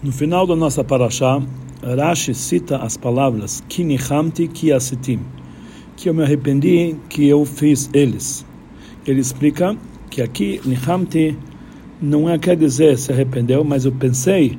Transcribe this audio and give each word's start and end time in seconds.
No 0.00 0.12
final 0.12 0.46
da 0.46 0.54
nossa 0.54 0.84
paraxá, 0.84 1.42
Rashi 1.82 2.32
cita 2.32 2.76
as 2.76 2.96
palavras 2.96 3.64
Kinichamti 3.68 4.46
Kiasitim, 4.46 5.18
que 5.96 6.08
eu 6.08 6.14
me 6.14 6.22
arrependi 6.22 6.94
que 7.08 7.26
eu 7.26 7.44
fiz 7.44 7.90
eles. 7.92 8.46
Ele 9.04 9.20
explica 9.20 9.76
que 10.08 10.22
aqui 10.22 10.60
Nichamti 10.64 11.36
não 12.00 12.30
é 12.30 12.38
quer 12.38 12.56
dizer 12.56 12.96
se 12.96 13.10
arrependeu, 13.10 13.64
mas 13.64 13.86
eu 13.86 13.90
pensei 13.90 14.56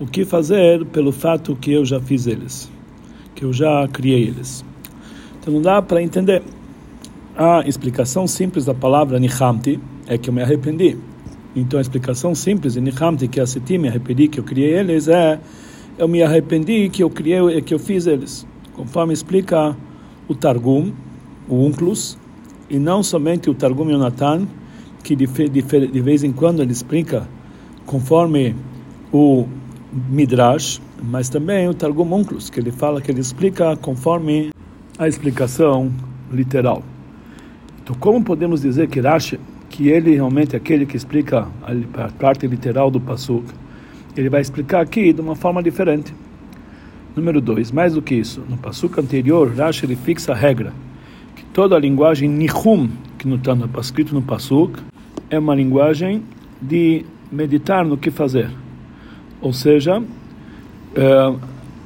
o 0.00 0.06
que 0.06 0.24
fazer 0.24 0.86
pelo 0.86 1.12
fato 1.12 1.54
que 1.54 1.70
eu 1.70 1.84
já 1.84 2.00
fiz 2.00 2.26
eles, 2.26 2.70
que 3.34 3.44
eu 3.44 3.52
já 3.52 3.86
criei 3.88 4.22
eles. 4.22 4.64
Então 5.38 5.52
não 5.52 5.60
dá 5.60 5.82
para 5.82 6.02
entender. 6.02 6.42
A 7.36 7.62
explicação 7.68 8.26
simples 8.26 8.64
da 8.64 8.72
palavra 8.72 9.18
Nichamti 9.18 9.78
é 10.06 10.16
que 10.16 10.30
eu 10.30 10.32
me 10.32 10.40
arrependi. 10.40 10.96
Então 11.54 11.78
a 11.78 11.82
explicação 11.82 12.34
simples 12.34 12.74
de 12.74 12.80
Nichamti, 12.80 13.26
que 13.28 13.40
assisti, 13.40 13.78
me 13.78 13.88
arrependi 13.88 14.28
que 14.28 14.38
eu 14.38 14.44
criei 14.44 14.78
eles, 14.78 15.08
é 15.08 15.40
eu 15.96 16.06
me 16.06 16.22
arrependi 16.22 16.88
que 16.88 17.02
eu 17.02 17.10
criei, 17.10 17.60
que 17.62 17.74
eu 17.74 17.78
fiz 17.78 18.06
eles. 18.06 18.46
Conforme 18.74 19.12
explica 19.12 19.76
o 20.28 20.34
Targum, 20.34 20.92
o 21.48 21.64
Unclus, 21.66 22.16
e 22.70 22.78
não 22.78 23.02
somente 23.02 23.50
o 23.50 23.54
Targum 23.54 23.90
Yonatan, 23.90 24.46
que 25.02 25.16
de, 25.16 25.26
de, 25.26 25.62
de 25.62 26.00
vez 26.00 26.22
em 26.22 26.32
quando 26.32 26.62
ele 26.62 26.72
explica 26.72 27.28
conforme 27.86 28.54
o 29.12 29.46
Midrash, 30.10 30.80
mas 31.02 31.28
também 31.28 31.66
o 31.68 31.74
Targum 31.74 32.14
Unclus, 32.14 32.50
que 32.50 32.60
ele 32.60 32.70
fala 32.70 33.00
que 33.00 33.10
ele 33.10 33.20
explica 33.20 33.74
conforme 33.76 34.50
a 34.98 35.08
explicação 35.08 35.90
literal. 36.30 36.82
Então, 37.82 37.96
como 37.98 38.22
podemos 38.22 38.60
dizer 38.60 38.88
que 38.88 39.00
Rashi 39.00 39.40
que 39.78 39.86
ele 39.86 40.12
realmente 40.12 40.54
é 40.54 40.56
aquele 40.56 40.84
que 40.84 40.96
explica 40.96 41.46
a 41.62 42.08
parte 42.18 42.44
literal 42.48 42.90
do 42.90 42.98
Pasuk. 42.98 43.44
Ele 44.16 44.28
vai 44.28 44.40
explicar 44.40 44.80
aqui 44.80 45.12
de 45.12 45.20
uma 45.20 45.36
forma 45.36 45.62
diferente. 45.62 46.12
Número 47.14 47.40
dois, 47.40 47.70
mais 47.70 47.94
do 47.94 48.02
que 48.02 48.16
isso, 48.16 48.42
no 48.48 48.56
Pasuk 48.56 48.98
anterior, 48.98 49.54
Rashi 49.54 49.86
ele 49.86 49.94
fixa 49.94 50.32
a 50.32 50.34
regra 50.34 50.72
que 51.36 51.44
toda 51.52 51.76
a 51.76 51.78
linguagem 51.78 52.28
Nihum, 52.28 52.88
que 53.16 53.28
está 53.32 53.56
escrito 53.80 54.12
no 54.12 54.20
Pasuk, 54.20 54.80
é 55.30 55.38
uma 55.38 55.54
linguagem 55.54 56.24
de 56.60 57.04
meditar 57.30 57.84
no 57.84 57.96
que 57.96 58.10
fazer. 58.10 58.50
Ou 59.40 59.52
seja, 59.52 60.02
é, 60.96 61.34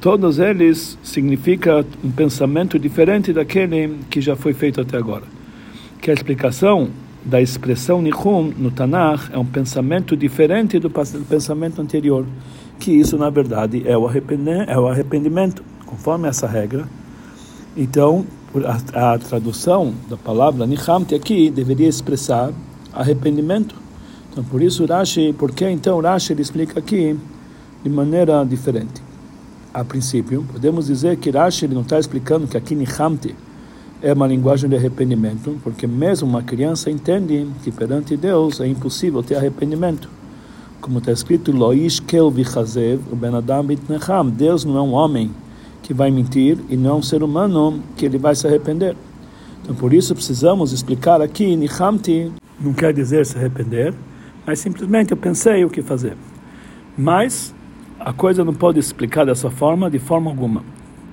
todos 0.01 0.39
eles 0.39 0.97
significam 1.03 1.85
um 2.03 2.09
pensamento 2.09 2.79
diferente 2.79 3.31
daquele 3.31 3.99
que 4.09 4.19
já 4.19 4.35
foi 4.35 4.55
feito 4.55 4.81
até 4.81 4.97
agora. 4.97 5.25
Que 6.01 6.09
a 6.09 6.13
explicação 6.15 6.89
da 7.25 7.41
expressão 7.41 8.01
Nihum 8.01 8.53
no 8.57 8.69
Tanakh 8.69 9.29
é 9.31 9.37
um 9.37 9.45
pensamento 9.45 10.15
diferente 10.15 10.77
do 10.79 10.89
pensamento 10.89 11.81
anterior, 11.81 12.25
que 12.79 12.91
isso 12.91 13.17
na 13.17 13.29
verdade 13.29 13.83
é 13.85 13.97
o 13.97 14.09
é 14.09 14.79
o 14.79 14.87
arrependimento 14.87 15.63
conforme 15.85 16.27
essa 16.27 16.47
regra. 16.47 16.87
Então, 17.75 18.25
a, 18.93 19.13
a 19.13 19.17
tradução 19.17 19.93
da 20.09 20.17
palavra 20.17 20.65
Nihamti 20.67 21.15
aqui 21.15 21.49
deveria 21.49 21.87
expressar 21.87 22.51
arrependimento. 22.91 23.75
Então, 24.31 24.43
por 24.43 24.61
isso 24.61 24.85
Rashi, 24.85 25.33
porque 25.37 25.67
então 25.69 25.99
Rashi 26.01 26.33
ele 26.33 26.41
explica 26.41 26.79
aqui 26.79 27.17
de 27.83 27.89
maneira 27.89 28.43
diferente. 28.43 29.01
A 29.73 29.83
princípio, 29.83 30.45
podemos 30.51 30.87
dizer 30.87 31.17
que 31.17 31.31
Rashi 31.31 31.65
ele 31.65 31.73
não 31.73 31.81
está 31.81 31.99
explicando 31.99 32.47
que 32.47 32.57
aqui 32.57 32.75
Nihamti 32.75 33.35
é 34.03 34.11
uma 34.11 34.27
linguagem 34.27 34.69
de 34.69 34.75
arrependimento, 34.75 35.57
porque 35.63 35.87
mesmo 35.87 36.27
uma 36.27 36.43
criança 36.43 36.91
entende 36.91 37.47
que 37.63 37.71
perante 37.71 38.17
Deus 38.17 38.59
é 38.59 38.67
impossível 38.67 39.23
ter 39.23 39.35
arrependimento. 39.35 40.09
Como 40.81 40.99
está 40.99 41.13
escrito, 41.13 41.53
Loish 41.53 42.03
o 42.21 42.29
bitnecham. 42.29 44.29
Deus 44.29 44.65
não 44.65 44.77
é 44.77 44.81
um 44.81 44.91
homem 44.91 45.31
que 45.81 45.93
vai 45.93 46.11
mentir 46.11 46.57
e 46.69 46.75
não 46.75 46.89
é 46.89 46.93
um 46.95 47.01
ser 47.01 47.23
humano 47.23 47.81
que 47.95 48.05
ele 48.05 48.17
vai 48.17 48.35
se 48.35 48.45
arrepender. 48.45 48.93
Então, 49.61 49.73
por 49.73 49.93
isso 49.93 50.13
precisamos 50.13 50.73
explicar 50.73 51.21
aqui, 51.21 51.55
Nichamti 51.55 52.29
não 52.59 52.73
quer 52.73 52.93
dizer 52.93 53.25
se 53.25 53.37
arrepender, 53.37 53.93
mas 54.45 54.59
simplesmente 54.59 55.11
eu 55.11 55.17
pensei 55.17 55.63
o 55.63 55.69
que 55.69 55.81
fazer. 55.81 56.17
Mas 56.97 57.55
a 57.97 58.11
coisa 58.11 58.43
não 58.43 58.53
pode 58.53 58.79
explicar 58.79 59.25
dessa 59.25 59.49
forma, 59.49 59.89
de 59.89 59.97
forma 59.97 60.29
alguma. 60.29 60.61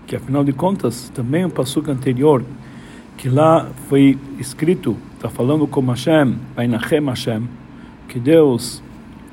Que 0.08 0.16
afinal 0.16 0.42
de 0.42 0.52
contas, 0.52 1.08
também 1.14 1.44
o 1.44 1.50
passuco 1.50 1.88
anterior 1.88 2.44
que 3.20 3.28
lá 3.28 3.68
foi 3.86 4.16
escrito, 4.38 4.96
está 5.14 5.28
falando 5.28 5.66
com 5.66 5.82
Hashem, 5.82 6.38
Vainachem 6.56 7.04
Hashem, 7.04 7.42
que 8.08 8.18
Deus 8.18 8.82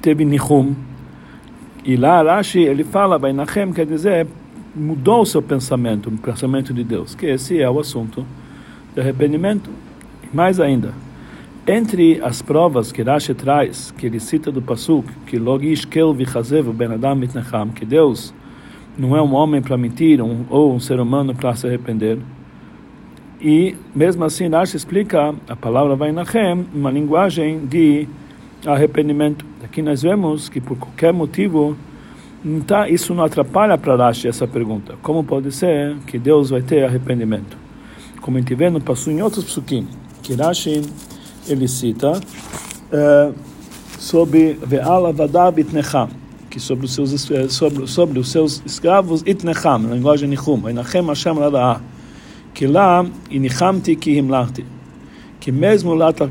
teve 0.01 0.25
Nihum, 0.25 0.75
e 1.85 1.95
lá 1.95 2.21
Rashi 2.21 2.59
ele 2.59 2.83
fala, 2.83 3.17
Vainachem 3.17 3.71
quer 3.71 3.85
dizer, 3.85 4.27
mudou 4.75 5.21
o 5.21 5.25
seu 5.25 5.41
pensamento, 5.41 6.09
o 6.09 6.17
pensamento 6.17 6.73
de 6.73 6.83
Deus, 6.83 7.15
que 7.15 7.27
esse 7.27 7.61
é 7.61 7.69
o 7.69 7.79
assunto 7.79 8.25
de 8.93 8.99
arrependimento. 8.99 9.69
Mais 10.33 10.59
ainda, 10.59 10.93
entre 11.65 12.19
as 12.21 12.41
provas 12.41 12.91
que 12.91 13.01
Rashi 13.01 13.33
traz, 13.33 13.91
que 13.91 14.05
ele 14.05 14.19
cita 14.19 14.51
do 14.51 14.61
Pasuk, 14.61 15.07
que 15.25 15.39
Logish 15.39 15.85
Kel 15.85 16.13
Vichazev 16.13 16.73
Ben 16.73 16.91
Adam 16.91 17.15
Mitnecham, 17.15 17.69
que 17.69 17.85
Deus 17.85 18.33
não 18.97 19.15
é 19.15 19.21
um 19.21 19.33
homem 19.33 19.61
para 19.61 19.77
mentir 19.77 20.21
um, 20.21 20.43
ou 20.49 20.75
um 20.75 20.79
ser 20.81 20.99
humano 20.99 21.33
para 21.33 21.55
se 21.55 21.65
arrepender, 21.65 22.19
e 23.39 23.75
mesmo 23.95 24.23
assim, 24.23 24.49
Rashi 24.49 24.77
explica 24.77 25.33
a 25.47 25.55
palavra 25.55 25.95
Vainachem, 25.95 26.65
uma 26.73 26.89
linguagem 26.89 27.65
de 27.65 28.07
arrependimento. 28.65 29.45
Aqui 29.63 29.81
nós 29.81 30.01
vemos 30.01 30.49
que 30.49 30.59
por 30.59 30.77
qualquer 30.77 31.13
motivo, 31.13 31.77
não 32.43 32.61
tá, 32.61 32.89
isso 32.89 33.13
não 33.13 33.23
atrapalha 33.23 33.77
para 33.77 33.95
Rashi 33.95 34.27
essa 34.27 34.47
pergunta. 34.47 34.95
Como 35.03 35.23
pode 35.23 35.51
ser 35.51 35.95
que 36.07 36.17
Deus 36.17 36.49
vai 36.49 36.61
ter 36.61 36.83
arrependimento? 36.83 37.57
Como 38.21 38.37
a 38.37 38.39
gente 38.39 38.55
vê 38.55 38.69
no 38.69 38.81
passo 38.81 39.11
em 39.11 39.21
outros 39.21 39.45
psukim, 39.45 39.87
que 40.23 40.33
Rashi 40.33 40.81
ele 41.47 41.67
cita 41.67 42.13
uh, 42.13 43.35
sobre 43.99 44.55
Ve'ala 44.55 45.13
Vadav 45.13 45.59
Itnecham, 45.59 46.09
que 46.49 46.59
sobre 46.59 46.85
os 46.85 46.93
seus, 46.95 47.29
sobre, 47.49 47.87
sobre 47.87 48.19
os 48.19 48.31
seus 48.31 48.63
escravos 48.65 49.21
Itnecham, 49.27 49.93
linguagem 49.93 50.27
Nichum, 50.27 50.57
Vainachem 50.57 51.05
Hashem 51.05 51.33
Rada'ah 51.33 51.97
que 52.57 52.66
lá, 52.66 53.06
inichamti 53.29 53.95
ki 53.95 54.18
himlachti, 54.18 54.66
que 55.40 55.51
mesmo 55.51 55.94
lá, 55.94 56.12
tá, 56.12 56.28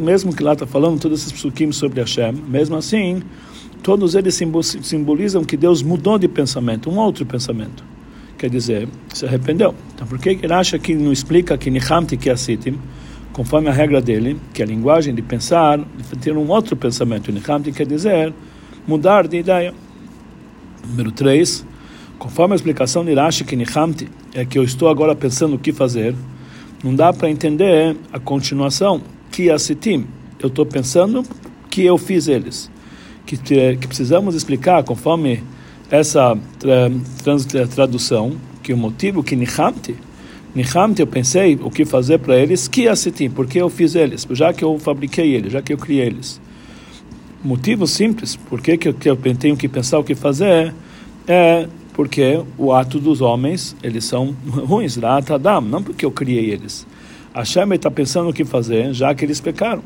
mesmo 0.00 0.34
que 0.34 0.42
lá 0.42 0.54
está 0.54 0.66
falando 0.66 0.98
todos 0.98 1.20
esses 1.20 1.32
psukim 1.32 1.70
sobre 1.70 2.00
Hashem, 2.00 2.32
mesmo 2.48 2.76
assim, 2.76 3.22
todos 3.82 4.14
eles 4.14 4.40
simbolizam 4.80 5.44
que 5.44 5.54
Deus 5.54 5.82
mudou 5.82 6.18
de 6.18 6.28
pensamento, 6.28 6.88
um 6.88 6.96
outro 6.96 7.26
pensamento. 7.26 7.84
Quer 8.38 8.48
dizer, 8.48 8.88
se 9.12 9.26
arrependeu. 9.26 9.74
Então, 9.94 10.06
por 10.06 10.18
que 10.18 10.30
ele 10.30 10.54
acha 10.54 10.78
que 10.78 10.94
não 10.94 11.12
explica 11.12 11.58
que 11.58 11.70
nichamti 11.70 12.16
ki 12.16 12.30
asitim, 12.30 12.78
conforme 13.34 13.68
a 13.68 13.72
regra 13.72 14.00
dele, 14.00 14.40
que 14.54 14.62
a 14.62 14.66
linguagem 14.66 15.14
de 15.14 15.20
pensar, 15.20 15.78
de 15.78 16.18
ter 16.18 16.34
um 16.34 16.48
outro 16.48 16.74
pensamento. 16.74 17.30
Nichamti 17.30 17.70
quer 17.70 17.86
dizer 17.86 18.32
mudar 18.88 19.28
de 19.28 19.36
ideia. 19.40 19.74
Número 20.88 21.12
3, 21.12 21.66
Conforme 22.18 22.54
a 22.54 22.56
explicação 22.56 23.04
de 23.04 23.12
Rashi 23.12 23.44
que 23.44 23.54
Nichamti 23.54 24.08
é 24.36 24.44
que 24.44 24.58
eu 24.58 24.62
estou 24.62 24.88
agora 24.90 25.14
pensando 25.14 25.56
o 25.56 25.58
que 25.58 25.72
fazer, 25.72 26.14
não 26.84 26.94
dá 26.94 27.10
para 27.10 27.30
entender 27.30 27.96
a 28.12 28.20
continuação, 28.20 29.00
que 29.32 29.50
assitim, 29.50 30.06
eu 30.38 30.48
estou 30.48 30.66
pensando 30.66 31.24
que 31.70 31.82
eu 31.82 31.96
fiz 31.96 32.28
eles. 32.28 32.70
Que, 33.24 33.38
que 33.38 33.86
precisamos 33.88 34.34
explicar, 34.34 34.84
conforme 34.84 35.42
essa 35.90 36.36
trans, 37.24 37.46
tradução, 37.74 38.36
que 38.62 38.74
o 38.74 38.76
motivo 38.76 39.22
que 39.22 39.34
Nichamti, 39.34 39.96
Nichamti 40.54 41.00
eu 41.00 41.06
pensei 41.06 41.58
o 41.62 41.70
que 41.70 41.86
fazer 41.86 42.18
para 42.18 42.36
eles, 42.38 42.68
que 42.68 42.86
assitim, 42.88 43.30
porque 43.30 43.58
eu 43.58 43.70
fiz 43.70 43.94
eles, 43.94 44.26
já 44.32 44.52
que 44.52 44.62
eu 44.62 44.78
fabriquei 44.78 45.34
eles, 45.34 45.52
já 45.52 45.62
que 45.62 45.72
eu 45.72 45.78
criei 45.78 46.06
eles. 46.06 46.40
Motivo 47.42 47.86
simples, 47.86 48.36
porque 48.36 48.76
que 48.76 48.92
que 48.92 49.08
eu 49.08 49.16
tenho 49.16 49.56
que 49.56 49.66
pensar 49.66 49.98
o 49.98 50.04
que 50.04 50.14
fazer, 50.14 50.74
é 51.26 51.66
porque 51.96 52.42
o 52.58 52.74
ato 52.74 53.00
dos 53.00 53.22
homens, 53.22 53.74
eles 53.82 54.04
são 54.04 54.36
ruins, 54.46 54.98
não 54.98 55.82
porque 55.82 56.04
eu 56.04 56.10
criei 56.10 56.50
eles. 56.50 56.86
Hashem 57.34 57.72
está 57.72 57.90
pensando 57.90 58.28
o 58.28 58.34
que 58.34 58.44
fazer, 58.44 58.92
já 58.92 59.14
que 59.14 59.24
eles 59.24 59.40
pecaram. 59.40 59.82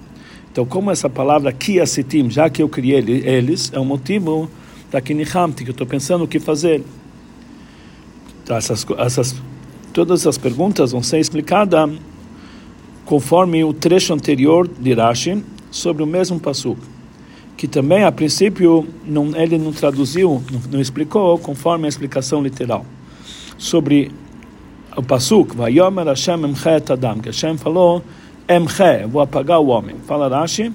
Então, 0.50 0.66
como 0.66 0.90
essa 0.90 1.08
palavra 1.08 1.52
kiasitim, 1.52 2.28
já 2.28 2.50
que 2.50 2.60
eu 2.60 2.68
criei 2.68 2.98
eles, 2.98 3.70
é 3.72 3.78
o 3.78 3.84
motivo 3.84 4.50
da 4.90 5.00
kinihamti, 5.00 5.62
que 5.62 5.70
eu 5.70 5.72
estou 5.72 5.86
pensando 5.86 6.24
o 6.24 6.26
que 6.26 6.40
fazer. 6.40 6.82
Então, 8.42 8.56
essas, 8.56 8.84
essas, 8.98 9.36
todas 9.92 10.26
as 10.26 10.36
perguntas 10.36 10.90
vão 10.90 11.04
ser 11.04 11.20
explicadas 11.20 11.88
conforme 13.04 13.62
o 13.62 13.72
trecho 13.72 14.12
anterior 14.12 14.66
de 14.66 14.92
Rashi 14.94 15.44
sobre 15.70 16.02
o 16.02 16.06
mesmo 16.06 16.40
pasuk 16.40 16.89
que 17.60 17.68
também 17.68 18.04
a 18.04 18.10
princípio 18.10 18.88
não, 19.04 19.36
ele 19.36 19.58
não 19.58 19.70
traduziu, 19.70 20.42
não, 20.50 20.60
não, 20.72 20.80
explicou 20.80 21.38
conforme 21.38 21.84
a 21.84 21.90
explicação 21.90 22.42
literal 22.42 22.86
sobre 23.58 24.10
o 24.96 25.02
pasuk 25.02 25.54
Vayomer 25.54 26.06
Hashem 26.06 26.42
emchet 26.46 26.90
adam 26.90 27.18
que 27.18 27.28
Hashem 27.28 27.58
falou 27.58 28.02
emche, 28.48 29.04
vou 29.06 29.20
apagar 29.20 29.60
o 29.60 29.66
homem. 29.66 29.96
Fala 30.06 30.26
Rashi, 30.26 30.72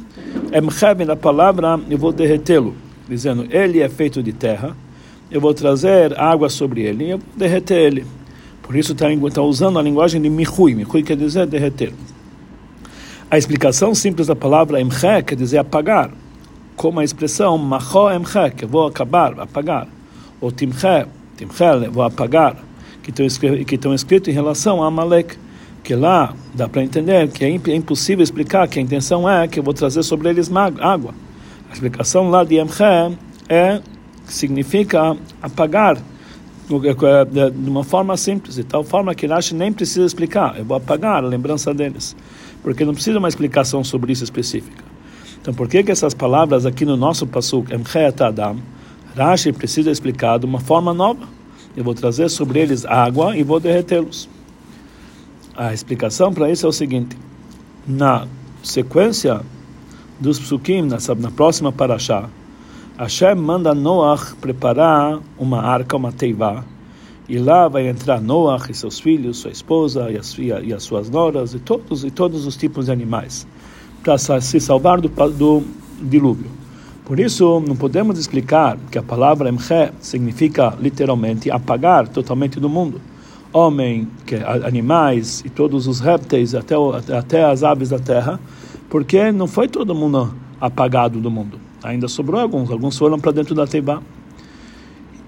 emche 0.54 0.94
vem 0.94 1.08
da 1.08 1.16
palavra 1.16 1.80
eu 1.90 1.98
vou 1.98 2.12
derretê-lo, 2.12 2.76
dizendo 3.10 3.48
ele 3.50 3.82
é 3.82 3.90
feito 3.90 4.22
de 4.22 4.32
terra. 4.32 4.78
eu 5.32 5.42
vou 5.42 5.56
trazer 5.56 6.16
água 6.20 6.50
sobre 6.50 6.84
ele 6.84 7.06
e 7.06 7.10
eu 7.10 7.18
vou 7.18 7.28
derreter 7.36 7.80
ele. 7.80 8.06
Por 8.62 8.76
isso 8.76 8.92
está 8.92 9.08
tá 9.34 9.42
usando 9.42 9.80
a 9.80 9.82
linguagem 9.82 10.22
de 10.22 10.30
mihui. 10.30 10.76
Mihui 10.76 11.02
quer 11.02 11.18
dizer 11.18 11.48
derreter. 11.48 11.92
A 13.32 13.40
explicação 13.40 13.96
simples 13.96 14.28
da 14.28 14.36
palavra 14.36 14.80
emche 14.80 15.24
quer 15.24 15.36
dizer 15.36 15.58
apagar, 15.58 16.12
como 16.76 17.00
a 17.00 17.04
expressão 17.04 17.58
macho 17.58 18.12
emche, 18.12 18.52
que 18.52 18.66
eu 18.66 18.70
vou 18.70 18.88
acabar, 18.88 19.40
apagar, 19.40 19.88
ou 20.42 20.52
timche, 20.52 21.06
timche, 21.38 21.90
vou 21.92 22.04
apagar, 22.04 22.58
que 23.02 23.76
estão 23.76 23.94
escritos 23.94 24.30
em 24.30 24.32
relação 24.34 24.84
a 24.84 24.88
Amalek, 24.88 25.38
que 25.84 25.96
lá 25.96 26.34
dá 26.54 26.68
para 26.68 26.84
entender 26.84 27.30
que 27.30 27.46
é, 27.46 27.50
é 27.50 27.76
impossível 27.76 28.24
explicar 28.24 28.68
que 28.68 28.80
a 28.80 28.82
intenção 28.82 29.30
é 29.30 29.48
que 29.48 29.60
eu 29.60 29.64
vou 29.64 29.74
trazer 29.74 30.04
sobre 30.04 30.30
eles 30.30 30.52
água. 30.56 31.14
A 31.70 31.74
explicação 31.74 32.30
lá 32.30 32.44
de 32.44 32.60
emche 32.60 32.84
é 33.48 33.82
significa 34.26 35.16
apagar 35.42 36.02
de 36.68 37.70
uma 37.70 37.84
forma 37.84 38.18
simples, 38.18 38.56
de 38.56 38.64
tal 38.64 38.84
forma 38.84 39.14
que 39.14 39.28
Rashi 39.28 39.54
nem 39.54 39.72
precisa 39.72 40.06
explicar. 40.06 40.58
Eu 40.58 40.66
vou 40.66 40.76
apagar 40.76 41.24
a 41.24 41.28
lembrança 41.28 41.74
deles, 41.74 42.16
porque 42.64 42.84
não 42.84 42.96
precisa 42.96 43.20
uma 43.20 43.28
explicação 43.28 43.84
sobre 43.84 44.12
isso 44.12 44.24
específica. 44.24 44.95
Então, 45.46 45.54
por 45.54 45.68
que 45.68 45.84
que 45.84 45.92
essas 45.92 46.16
palavras 46.16 46.66
aqui 46.66 46.86
no 46.86 46.98
nosso 46.98 47.28
pasuk, 47.28 47.72
Emchet 47.72 48.20
Adam, 48.24 48.58
Rashi 49.16 49.54
precisa 49.54 49.92
explicar 49.92 50.40
de 50.40 50.46
uma 50.48 50.60
forma 50.60 50.92
nova? 50.92 51.28
Eu 51.78 51.84
vou 51.84 51.94
trazer 51.94 52.30
sobre 52.30 52.60
eles 52.60 52.84
água 52.84 53.38
e 53.38 53.44
vou 53.44 53.60
derretê-los. 53.60 54.28
A 55.56 55.72
explicação 55.72 56.34
para 56.34 56.50
isso 56.50 56.66
é 56.66 56.70
o 56.70 56.72
seguinte: 56.72 57.16
na 57.86 58.28
sequência 58.64 59.42
dos 60.20 60.40
psukim, 60.40 60.82
na, 60.82 60.98
na 61.16 61.30
próxima 61.30 61.72
paraxá, 61.72 62.28
Hashem 62.98 63.36
manda 63.36 63.76
Noach 63.76 64.34
preparar 64.38 65.20
uma 65.38 65.62
arca, 65.62 65.96
uma 65.96 66.12
teivá, 66.12 66.64
e 67.30 67.38
lá 67.38 67.68
vai 67.68 67.88
entrar 67.88 68.20
Noach 68.20 68.72
e 68.72 68.74
seus 68.74 69.00
filhos, 69.00 69.38
sua 69.38 69.52
esposa 69.52 70.10
e 70.10 70.18
as, 70.18 70.36
e 70.40 70.74
as 70.74 70.82
suas 70.82 71.08
noras 71.08 71.54
e 71.54 71.60
todos 71.60 72.04
e 72.04 72.10
todos 72.10 72.48
os 72.48 72.58
tipos 72.58 72.88
de 72.88 72.92
animais 72.92 73.46
para 74.06 74.40
se 74.40 74.60
salvar 74.60 75.02
do, 75.02 75.10
do 75.10 75.64
dilúvio. 76.00 76.46
Por 77.04 77.20
isso, 77.20 77.60
não 77.68 77.76
podemos 77.76 78.20
explicar 78.20 78.78
que 78.92 79.00
a 79.00 79.04
palavra 79.04 79.50
emche 79.50 79.92
significa 80.00 80.74
literalmente 80.80 81.50
apagar 81.50 82.08
totalmente 82.08 82.60
do 82.60 82.70
mundo. 82.70 83.02
Homem, 83.52 84.08
que 84.26 84.36
animais 84.36 85.42
e 85.44 85.50
todos 85.50 85.88
os 85.88 86.00
répteis, 86.00 86.54
até, 86.54 86.76
até 87.18 87.44
as 87.44 87.64
aves 87.64 87.90
da 87.90 88.00
terra, 88.00 88.40
porque 88.90 89.32
não 89.32 89.48
foi 89.48 89.68
todo 89.68 89.96
mundo 89.96 90.34
apagado 90.62 91.20
do 91.20 91.32
mundo. 91.32 91.60
Ainda 91.84 92.08
sobrou 92.08 92.40
alguns, 92.40 92.70
alguns 92.70 92.98
foram 92.98 93.20
para 93.20 93.32
dentro 93.32 93.56
da 93.56 93.66
Teibá. 93.66 94.02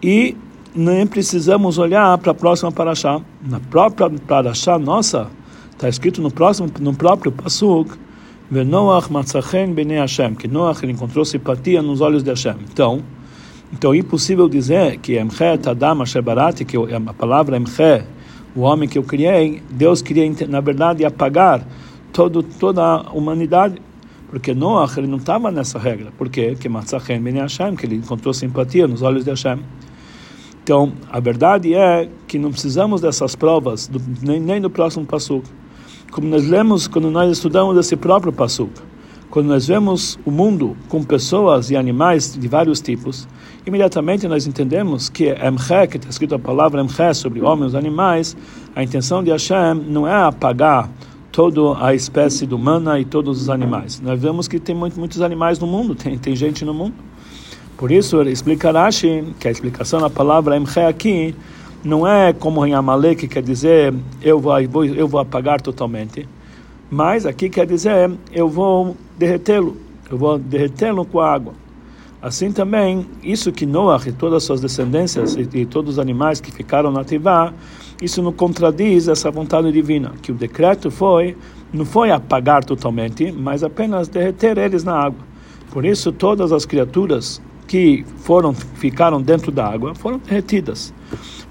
E 0.03 0.35
nem 0.75 1.07
precisamos 1.07 1.79
olhar 1.79 2.15
para 2.19 2.31
a 2.31 2.35
próxima 2.35 2.71
paraxá. 2.71 3.21
Na 3.41 3.59
própria 3.59 4.09
paraxá 4.27 4.77
nossa, 4.77 5.27
está 5.71 5.89
escrito 5.89 6.21
no 6.21 6.29
próximo, 6.29 6.69
no 6.79 6.93
próprio 6.93 7.31
Pasuk, 7.31 7.97
Matzachen 8.49 9.75
Hashem, 9.75 10.35
que 10.35 10.47
Noach 10.47 10.85
encontrou 10.85 11.25
simpatia 11.25 11.81
nos 11.81 11.99
olhos 11.99 12.23
de 12.23 12.29
Hashem. 12.29 12.55
Então, 12.71 13.03
então 13.73 13.93
é 13.93 13.97
impossível 13.97 14.47
dizer 14.47 14.97
que 14.99 15.19
Emchet 15.19 15.67
Adam 15.67 16.01
Asher 16.01 16.21
Barati, 16.21 16.63
que 16.63 16.77
a 16.77 17.13
palavra 17.13 17.57
Emchet, 17.57 18.05
o 18.55 18.61
homem 18.61 18.87
que 18.87 18.97
eu 18.97 19.03
criei, 19.03 19.61
Deus 19.69 20.01
queria, 20.01 20.31
na 20.47 20.61
verdade, 20.61 21.03
apagar 21.03 21.67
todo, 22.13 22.41
toda 22.41 22.81
a 22.81 23.11
humanidade. 23.11 23.81
Porque 24.29 24.53
Noach 24.53 24.97
ele 24.97 25.07
não 25.07 25.17
estava 25.17 25.51
nessa 25.51 25.77
regra. 25.77 26.11
Por 26.17 26.29
quê? 26.29 26.55
Que 26.59 26.69
Matzachem 26.69 27.21
Ben 27.21 27.35
Hashem, 27.35 27.75
que 27.75 27.85
ele 27.85 27.95
encontrou 27.95 28.33
simpatia 28.33 28.87
nos 28.87 29.01
olhos 29.01 29.23
de 29.23 29.29
Hashem. 29.29 29.59
Então, 30.63 30.93
a 31.09 31.19
verdade 31.19 31.73
é 31.73 32.09
que 32.27 32.37
não 32.37 32.51
precisamos 32.51 32.99
dessas 32.99 33.35
provas, 33.35 33.87
do, 33.87 34.01
nem, 34.21 34.39
nem 34.39 34.59
do 34.59 34.69
próximo 34.69 35.05
Passuk. 35.05 35.45
Como 36.11 36.27
nós 36.27 36.47
lemos 36.47 36.87
quando 36.87 37.11
nós 37.11 37.31
estudamos 37.31 37.77
esse 37.77 37.95
próprio 37.95 38.31
Passuk. 38.31 38.71
Quando 39.29 39.47
nós 39.47 39.67
vemos 39.67 40.17
o 40.25 40.31
mundo 40.31 40.75
com 40.87 41.03
pessoas 41.03 41.69
e 41.69 41.75
animais 41.75 42.33
de 42.33 42.47
vários 42.47 42.79
tipos, 42.79 43.27
imediatamente 43.65 44.27
nós 44.27 44.47
entendemos 44.47 45.09
que 45.09 45.29
Emche, 45.29 45.87
que 45.87 45.97
está 45.97 46.09
escrito 46.09 46.33
a 46.33 46.39
palavra 46.39 46.81
Emche 46.81 47.13
sobre 47.13 47.41
homens 47.41 47.73
e 47.73 47.77
animais, 47.77 48.37
a 48.73 48.81
intenção 48.81 49.21
de 49.21 49.29
Hashem 49.29 49.75
não 49.87 50.07
é 50.07 50.13
apagar 50.13 50.89
toda 51.29 51.85
a 51.85 51.93
espécie 51.93 52.45
humana 52.45 52.99
e 52.99 53.05
todos 53.05 53.41
os 53.41 53.49
animais. 53.49 53.99
Nós 53.99 54.19
vemos 54.19 54.47
que 54.47 54.59
tem 54.59 54.73
muito, 54.73 54.97
muitos 54.97 55.21
animais 55.21 55.59
no 55.59 55.67
mundo, 55.67 55.93
tem, 55.93 56.17
tem 56.17 56.35
gente 56.35 56.63
no 56.63 56.73
mundo. 56.73 56.95
Por 57.77 57.91
isso, 57.91 58.21
explica 58.23 58.71
Rashi, 58.71 59.23
que 59.39 59.47
a 59.47 59.51
explicação 59.51 60.01
da 60.01 60.09
palavra 60.09 60.57
Emche 60.57 60.79
aqui 60.79 61.35
não 61.87 62.05
é 62.05 62.33
como 62.33 62.65
em 62.65 62.73
Amalek, 62.73 63.21
que 63.21 63.27
quer 63.27 63.41
dizer 63.41 63.93
eu 64.21 64.39
vou, 64.39 64.85
eu 64.85 65.07
vou 65.07 65.21
apagar 65.21 65.61
totalmente, 65.61 66.27
mas 66.91 67.25
aqui 67.25 67.49
quer 67.49 67.65
dizer 67.65 68.11
eu 68.31 68.49
vou 68.49 68.97
derretê-lo, 69.17 69.77
eu 70.11 70.17
vou 70.17 70.37
derretê-lo 70.37 71.05
com 71.05 71.21
a 71.21 71.31
água. 71.31 71.53
Assim 72.21 72.51
também, 72.51 73.07
isso 73.23 73.51
que 73.51 73.65
Noah 73.65 74.03
e 74.05 74.11
todas 74.11 74.37
as 74.37 74.43
suas 74.43 74.59
descendências 74.59 75.35
e, 75.35 75.47
e 75.53 75.65
todos 75.65 75.93
os 75.93 75.99
animais 75.99 76.41
que 76.41 76.51
ficaram 76.51 76.91
na 76.91 77.05
Tivá, 77.05 77.53
isso 78.01 78.21
não 78.21 78.33
contradiz 78.33 79.07
essa 79.07 79.31
vontade 79.31 79.71
divina, 79.71 80.11
que 80.21 80.31
o 80.31 80.35
decreto 80.35 80.91
foi, 80.91 81.37
não 81.71 81.85
foi 81.85 82.11
apagar 82.11 82.65
totalmente, 82.65 83.31
mas 83.31 83.63
apenas 83.63 84.09
derreter 84.09 84.57
eles 84.57 84.83
na 84.83 84.93
água. 84.93 85.19
Por 85.71 85.85
isso, 85.85 86.11
todas 86.11 86.51
as 86.51 86.65
criaturas 86.65 87.41
que 87.67 88.03
foram 88.17 88.53
ficaram 88.53 89.21
dentro 89.21 89.51
da 89.51 89.67
água 89.67 89.93
foram 89.95 90.17
derretidas. 90.17 90.93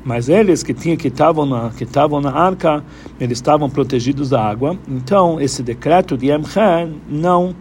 Mas 0.07 0.29
eles 0.29 0.63
que 0.63 0.73
tinham 0.73 0.97
que 0.97 1.09
estavam 1.09 1.45
na 1.45 1.71
que 1.71 1.83
estavam 1.83 2.21
na 2.21 2.31
arca, 2.31 2.85
eles 3.19 3.39
estavam 3.39 3.69
protegidos 3.69 4.31
da 4.31 4.41
água. 4.41 4.79
Então, 4.89 5.41
esse 5.41 5.65
decreto 5.65 6.17
de 6.17 6.31
Emchen 6.31 7.01
não 7.09 7.57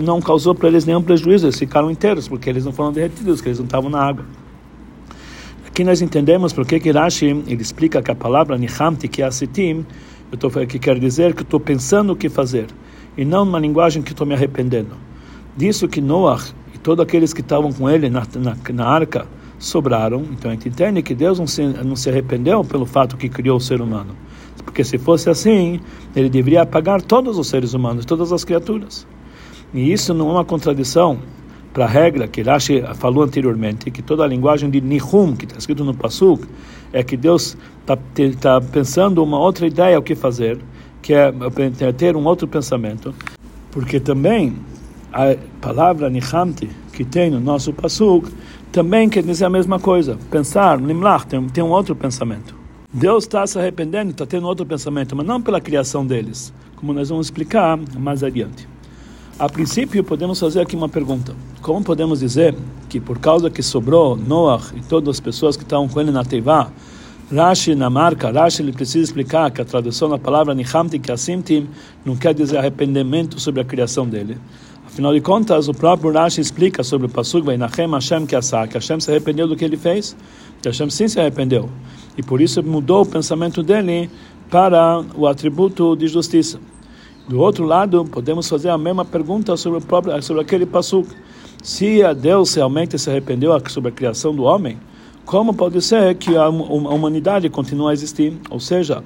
não 0.00 0.18
causou 0.18 0.54
para 0.54 0.66
eles 0.68 0.86
nenhum 0.86 1.02
prejuízo, 1.02 1.44
eles 1.44 1.58
ficaram 1.58 1.90
inteiros, 1.90 2.26
porque 2.26 2.48
eles 2.48 2.64
não 2.64 2.72
foram 2.72 2.90
derretidos, 2.90 3.36
porque 3.36 3.50
eles 3.50 3.58
não 3.58 3.66
estavam 3.66 3.90
na 3.90 4.00
água. 4.00 4.24
Aqui 5.66 5.84
nós 5.84 6.00
entendemos 6.00 6.54
porque 6.54 6.80
que 6.80 6.90
Rashi 6.90 7.26
ele 7.46 7.60
explica 7.60 8.00
que 8.00 8.10
a 8.10 8.14
palavra 8.14 8.56
Nihamti, 8.56 9.06
que 9.06 9.22
asitim, 9.22 9.84
eu 10.32 10.38
tô, 10.38 10.48
que 10.48 10.78
quer 10.78 10.98
dizer 10.98 11.34
que 11.34 11.42
estou 11.42 11.60
pensando 11.60 12.14
o 12.14 12.16
que 12.16 12.30
fazer, 12.30 12.68
e 13.14 13.26
não 13.26 13.42
uma 13.42 13.58
linguagem 13.58 14.02
que 14.02 14.12
estou 14.12 14.26
me 14.26 14.32
arrependendo. 14.32 14.96
Disso 15.54 15.86
que 15.86 16.00
Noah 16.00 16.42
e 16.74 16.78
todos 16.78 17.02
aqueles 17.02 17.34
que 17.34 17.42
estavam 17.42 17.70
com 17.70 17.90
ele 17.90 18.08
na, 18.08 18.22
na, 18.36 18.56
na 18.72 18.86
arca 18.86 19.26
sobraram, 19.64 20.22
então 20.32 20.50
a 20.50 20.54
gente 20.54 20.68
entende 20.68 21.02
que 21.02 21.14
Deus 21.14 21.38
não 21.38 21.46
se, 21.46 21.62
não 21.62 21.96
se 21.96 22.08
arrependeu 22.08 22.64
pelo 22.64 22.86
fato 22.86 23.16
que 23.16 23.28
criou 23.28 23.56
o 23.56 23.60
ser 23.60 23.80
humano. 23.80 24.14
Porque 24.64 24.84
se 24.84 24.98
fosse 24.98 25.28
assim, 25.30 25.80
ele 26.14 26.28
deveria 26.28 26.62
apagar 26.62 27.02
todos 27.02 27.38
os 27.38 27.46
seres 27.46 27.74
humanos, 27.74 28.04
todas 28.04 28.32
as 28.32 28.44
criaturas. 28.44 29.06
E 29.72 29.92
isso 29.92 30.14
não 30.14 30.30
é 30.30 30.32
uma 30.32 30.44
contradição 30.44 31.18
para 31.72 31.84
a 31.84 31.88
regra 31.88 32.28
que 32.28 32.40
Rashi 32.42 32.82
falou 32.94 33.24
anteriormente, 33.24 33.90
que 33.90 34.00
toda 34.00 34.22
a 34.22 34.26
linguagem 34.26 34.70
de 34.70 34.80
Nihum, 34.80 35.34
que 35.34 35.44
está 35.44 35.58
escrito 35.58 35.84
no 35.84 35.92
Pasuk, 35.92 36.46
é 36.92 37.02
que 37.02 37.16
Deus 37.16 37.56
está 37.80 37.98
tá 38.40 38.60
pensando 38.60 39.22
uma 39.22 39.38
outra 39.38 39.66
ideia 39.66 39.98
o 39.98 40.02
que 40.02 40.14
fazer, 40.14 40.58
que 41.02 41.12
é 41.12 41.32
ter 41.96 42.16
um 42.16 42.24
outro 42.24 42.46
pensamento, 42.46 43.12
porque 43.72 43.98
também 43.98 44.56
a 45.12 45.36
palavra 45.60 46.08
Nihamti, 46.08 46.70
que 46.92 47.04
tem 47.04 47.30
no 47.30 47.40
nosso 47.40 47.72
Pasuk, 47.72 48.30
também 48.74 49.08
quer 49.08 49.22
dizer 49.22 49.44
a 49.44 49.50
mesma 49.50 49.78
coisa, 49.78 50.18
pensar, 50.32 50.80
Nimlach, 50.80 51.28
tem, 51.28 51.48
tem 51.48 51.62
um 51.62 51.70
outro 51.70 51.94
pensamento. 51.94 52.56
Deus 52.92 53.22
está 53.22 53.46
se 53.46 53.56
arrependendo, 53.56 54.10
está 54.10 54.26
tendo 54.26 54.48
outro 54.48 54.66
pensamento, 54.66 55.14
mas 55.14 55.24
não 55.24 55.40
pela 55.40 55.60
criação 55.60 56.04
deles, 56.04 56.52
como 56.74 56.92
nós 56.92 57.08
vamos 57.08 57.28
explicar 57.28 57.78
mais 57.96 58.24
adiante. 58.24 58.68
A 59.38 59.48
princípio, 59.48 60.02
podemos 60.02 60.40
fazer 60.40 60.60
aqui 60.60 60.74
uma 60.74 60.88
pergunta. 60.88 61.36
Como 61.62 61.84
podemos 61.84 62.18
dizer 62.18 62.52
que 62.88 62.98
por 62.98 63.20
causa 63.20 63.48
que 63.48 63.62
sobrou 63.62 64.16
Noah 64.16 64.64
e 64.74 64.80
todas 64.80 65.10
as 65.10 65.20
pessoas 65.20 65.56
que 65.56 65.62
estavam 65.62 65.88
com 65.88 66.00
ele 66.00 66.10
na 66.10 66.24
Teivá, 66.24 66.72
Rashi 67.32 67.76
na 67.76 67.88
marca, 67.88 68.32
Rashi 68.32 68.60
ele 68.60 68.72
precisa 68.72 69.04
explicar 69.04 69.52
que 69.52 69.62
a 69.62 69.64
tradução 69.64 70.08
da 70.08 70.18
palavra 70.18 70.52
Nihamti 70.52 70.98
Kasimtim 70.98 71.68
não 72.04 72.16
quer 72.16 72.34
dizer 72.34 72.58
arrependimento 72.58 73.38
sobre 73.38 73.60
a 73.60 73.64
criação 73.64 74.04
dele. 74.04 74.36
Afinal 74.94 75.12
de 75.12 75.20
contas, 75.20 75.66
o 75.66 75.74
próprio 75.74 76.12
Rashi 76.12 76.40
explica 76.40 76.84
sobre 76.84 77.08
o 77.08 77.10
Pasuk 77.10 77.44
Vainachem 77.44 77.90
Hashem 77.90 78.26
Kiasá, 78.26 78.68
que 78.68 78.74
Hashem 78.74 79.00
se 79.00 79.10
arrependeu 79.10 79.48
do 79.48 79.56
que 79.56 79.64
ele 79.64 79.76
fez, 79.76 80.16
que 80.62 80.68
Hashem 80.68 80.88
sim 80.88 81.08
se 81.08 81.18
arrependeu. 81.18 81.68
E 82.16 82.22
por 82.22 82.40
isso 82.40 82.62
mudou 82.62 83.02
o 83.02 83.04
pensamento 83.04 83.60
dele 83.60 84.08
para 84.48 85.04
o 85.16 85.26
atributo 85.26 85.96
de 85.96 86.06
justiça. 86.06 86.60
Do 87.28 87.40
outro 87.40 87.64
lado, 87.64 88.04
podemos 88.04 88.48
fazer 88.48 88.68
a 88.68 88.78
mesma 88.78 89.04
pergunta 89.04 89.56
sobre, 89.56 89.80
o 89.80 89.82
próprio, 89.82 90.22
sobre 90.22 90.42
aquele 90.42 90.64
pasuk. 90.64 91.08
Se 91.60 92.00
a 92.04 92.12
Deus 92.12 92.54
realmente 92.54 92.96
se 92.96 93.10
arrependeu 93.10 93.50
sobre 93.68 93.88
a 93.88 93.92
criação 93.92 94.32
do 94.32 94.44
homem, 94.44 94.78
como 95.24 95.52
pode 95.54 95.82
ser 95.82 96.14
que 96.14 96.36
a 96.36 96.48
humanidade 96.48 97.48
continue 97.48 97.90
a 97.90 97.92
existir? 97.92 98.38
Ou 98.48 98.60
seja, 98.60 99.02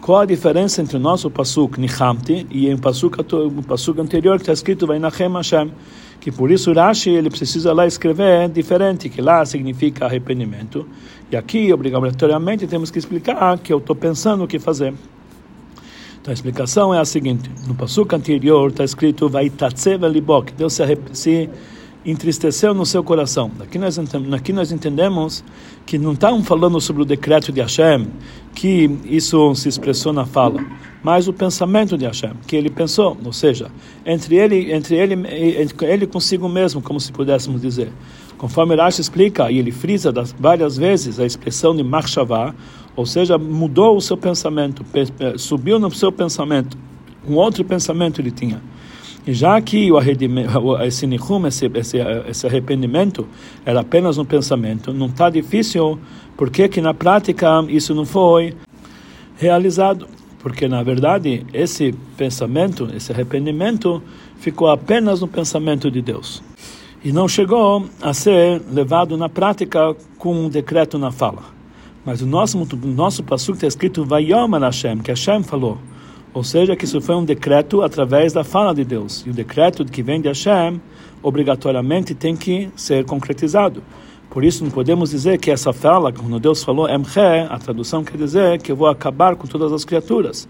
qual 0.00 0.20
a 0.20 0.26
diferença 0.26 0.80
entre 0.80 0.96
o 0.96 1.00
nosso 1.00 1.30
pasuk 1.30 1.78
Nichamti 1.78 2.46
e 2.50 2.72
o 2.72 2.78
pasuk, 2.78 3.18
pasuk 3.66 4.00
anterior 4.00 4.36
que 4.36 4.42
está 4.42 4.52
escrito 4.52 4.86
Vainachem 4.86 5.32
Hashem, 5.32 5.70
que 6.20 6.30
por 6.30 6.50
isso 6.50 6.72
Rashi 6.72 7.10
ele 7.10 7.30
precisa 7.30 7.72
lá 7.72 7.86
escrever 7.86 8.48
diferente, 8.48 9.08
que 9.08 9.20
lá 9.22 9.44
significa 9.44 10.06
arrependimento, 10.06 10.86
e 11.30 11.36
aqui 11.36 11.72
obrigatoriamente 11.72 12.66
temos 12.66 12.90
que 12.90 12.98
explicar 12.98 13.58
que 13.58 13.72
eu 13.72 13.78
estou 13.78 13.96
pensando 13.96 14.44
o 14.44 14.48
que 14.48 14.58
fazer. 14.58 14.92
Então 16.20 16.30
a 16.30 16.34
explicação 16.34 16.94
é 16.94 16.98
a 16.98 17.04
seguinte: 17.04 17.50
no 17.66 17.74
passuco 17.74 18.14
anterior 18.14 18.70
está 18.70 18.84
escrito 18.84 19.28
vai 19.28 19.48
tatsev 19.48 20.04
libok, 20.06 20.52
Deus 20.52 20.74
se, 20.74 20.82
se 21.12 21.50
entristeceu 22.04 22.72
no 22.72 22.86
seu 22.86 23.04
coração. 23.04 23.50
Aqui 23.60 23.78
nós, 23.78 23.98
aqui 23.98 24.52
nós 24.52 24.72
entendemos 24.72 25.44
que 25.84 25.98
não 25.98 26.12
estão 26.12 26.42
falando 26.42 26.80
sobre 26.80 27.02
o 27.02 27.04
decreto 27.04 27.52
de 27.52 27.60
Hashem, 27.60 28.06
que 28.54 28.90
isso 29.04 29.54
se 29.54 29.68
expressou 29.68 30.12
na 30.12 30.24
fala, 30.24 30.64
mas 31.02 31.28
o 31.28 31.32
pensamento 31.32 31.98
de 31.98 32.06
Hashem, 32.06 32.32
que 32.46 32.56
ele 32.56 32.70
pensou, 32.70 33.16
ou 33.24 33.32
seja, 33.32 33.70
entre 34.04 34.36
ele, 34.36 34.72
entre 34.72 34.96
ele, 34.96 35.14
entre 35.62 35.86
ele 35.86 36.06
consigo 36.06 36.48
mesmo, 36.48 36.80
como 36.80 36.98
se 36.98 37.12
pudéssemos 37.12 37.60
dizer. 37.60 37.92
Conforme 38.38 38.74
Rashi 38.74 39.02
explica, 39.02 39.50
e 39.50 39.58
ele 39.58 39.70
frisa 39.70 40.10
das, 40.10 40.32
várias 40.32 40.78
vezes 40.78 41.20
a 41.20 41.26
expressão 41.26 41.76
de 41.76 41.82
Machshavah, 41.82 42.54
ou 42.96 43.04
seja, 43.04 43.36
mudou 43.36 43.96
o 43.96 44.00
seu 44.00 44.16
pensamento, 44.16 44.84
subiu 45.36 45.78
no 45.78 45.90
seu 45.90 46.10
pensamento, 46.10 46.76
um 47.28 47.34
outro 47.34 47.62
pensamento 47.64 48.20
ele 48.20 48.30
tinha. 48.30 48.62
Já 49.26 49.60
que 49.60 49.92
o 49.92 49.98
esse 50.82 51.06
nihum, 51.06 51.46
esse, 51.46 51.70
esse, 51.74 51.98
esse 52.28 52.46
arrependimento, 52.46 53.26
era 53.64 53.80
apenas 53.80 54.18
um 54.18 54.24
pensamento, 54.24 54.92
não 54.92 55.06
está 55.06 55.28
difícil, 55.28 55.98
porque 56.36 56.68
que 56.68 56.80
na 56.80 56.94
prática 56.94 57.64
isso 57.68 57.94
não 57.94 58.06
foi 58.06 58.54
realizado? 59.36 60.08
Porque 60.38 60.66
na 60.66 60.82
verdade 60.82 61.44
esse 61.52 61.94
pensamento, 62.16 62.88
esse 62.94 63.12
arrependimento, 63.12 64.02
ficou 64.38 64.68
apenas 64.68 65.20
no 65.20 65.28
pensamento 65.28 65.90
de 65.90 66.00
Deus 66.00 66.42
e 67.04 67.12
não 67.12 67.28
chegou 67.28 67.86
a 68.00 68.12
ser 68.12 68.60
levado 68.70 69.16
na 69.16 69.28
prática 69.28 69.94
com 70.18 70.46
um 70.46 70.48
decreto 70.48 70.98
na 70.98 71.10
fala. 71.10 71.42
Mas 72.04 72.22
o 72.22 72.26
nosso, 72.26 72.58
o 72.58 72.86
nosso 72.86 73.22
passuco 73.22 73.56
está 73.56 73.66
escrito 73.66 74.04
Vayomar 74.04 74.62
Hashem, 74.62 74.98
que 74.98 75.10
Hashem 75.10 75.42
falou. 75.42 75.78
Ou 76.32 76.44
seja, 76.44 76.76
que 76.76 76.84
isso 76.84 77.00
foi 77.00 77.16
um 77.16 77.24
decreto 77.24 77.82
através 77.82 78.32
da 78.32 78.44
fala 78.44 78.72
de 78.72 78.84
Deus. 78.84 79.24
E 79.26 79.30
o 79.30 79.32
decreto 79.32 79.84
que 79.84 80.02
vem 80.02 80.20
de 80.20 80.28
Hashem, 80.28 80.80
obrigatoriamente 81.22 82.14
tem 82.14 82.36
que 82.36 82.70
ser 82.76 83.04
concretizado. 83.04 83.82
Por 84.30 84.44
isso 84.44 84.62
não 84.62 84.70
podemos 84.70 85.10
dizer 85.10 85.38
que 85.38 85.50
essa 85.50 85.72
fala, 85.72 86.12
quando 86.12 86.38
Deus 86.38 86.62
falou 86.62 86.88
Emche, 86.88 87.20
a 87.48 87.58
tradução 87.58 88.04
quer 88.04 88.16
dizer 88.16 88.62
que 88.62 88.70
eu 88.70 88.76
vou 88.76 88.86
acabar 88.86 89.34
com 89.34 89.46
todas 89.48 89.72
as 89.72 89.84
criaturas. 89.84 90.46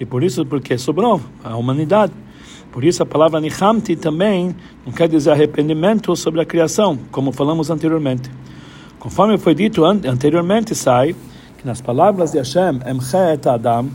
E 0.00 0.06
por 0.06 0.24
isso, 0.24 0.46
porque 0.46 0.78
sobrou 0.78 1.20
a 1.44 1.54
humanidade. 1.54 2.12
Por 2.72 2.84
isso 2.84 3.02
a 3.02 3.06
palavra 3.06 3.38
Nihamti 3.38 3.96
também 3.96 4.56
não 4.86 4.92
quer 4.92 5.08
dizer 5.08 5.32
arrependimento 5.32 6.14
sobre 6.16 6.40
a 6.40 6.44
criação, 6.46 6.98
como 7.10 7.30
falamos 7.30 7.68
anteriormente. 7.68 8.30
Conforme 8.98 9.36
foi 9.36 9.54
dito 9.54 9.84
anteriormente, 9.84 10.74
sai 10.74 11.14
que 11.58 11.66
nas 11.66 11.82
palavras 11.82 12.32
de 12.32 12.38
Hashem, 12.38 12.80
Emche 12.86 13.16
et 13.34 13.46
Adam, 13.46 13.90